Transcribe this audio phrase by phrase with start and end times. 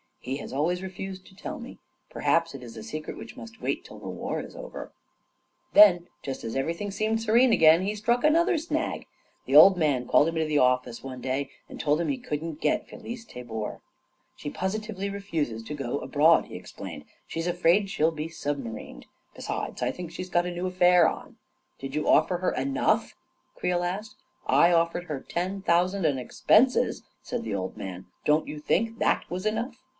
[0.19, 1.79] He has always refused to tell me—
[2.11, 4.93] perhaps it is a secret which must wait till the war is overt
[5.73, 9.05] Then, just as everything seemed serene again, he struck another snag.
[9.45, 11.21] The old man called him into %# 28 A KING IN BABYLON the office one
[11.21, 13.81] day and told him he couldn't get Felice Tabor.
[14.35, 19.03] "She positively refuses to go abroad, 9' he ex plained." She's afraid she'll be submarined.
[19.35, 21.37] Be* sides, I think she's got a new affair on."
[21.79, 23.15] 44 Did you offer her enough?"
[23.55, 24.15] Creel asked."
[24.47, 29.25] I offered her ten thousand and expenses," said the old man." Don't you think that
[29.29, 29.75] was enough?